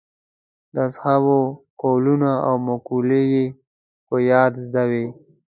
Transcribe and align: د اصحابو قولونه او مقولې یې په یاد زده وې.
د 0.73 0.75
اصحابو 0.89 1.37
قولونه 1.81 2.31
او 2.47 2.55
مقولې 2.69 3.21
یې 3.33 3.45
په 4.07 4.15
یاد 4.31 4.51
زده 4.65 4.83
وې. 4.89 5.05